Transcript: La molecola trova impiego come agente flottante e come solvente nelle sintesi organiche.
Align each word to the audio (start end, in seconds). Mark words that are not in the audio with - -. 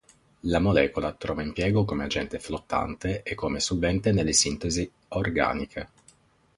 La 0.45 0.57
molecola 0.57 1.13
trova 1.13 1.43
impiego 1.43 1.85
come 1.85 2.05
agente 2.05 2.39
flottante 2.39 3.21
e 3.21 3.35
come 3.35 3.59
solvente 3.59 4.11
nelle 4.11 4.33
sintesi 4.33 4.91
organiche. 5.09 5.89